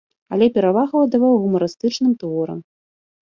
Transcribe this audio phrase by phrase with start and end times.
[0.35, 2.59] Але перавагу аддаваў гумарыстычным творам.